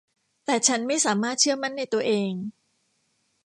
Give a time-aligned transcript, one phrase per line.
[0.45, 2.31] แต่ฉันไม่สามารถเชื่อมั่นในตัวเอง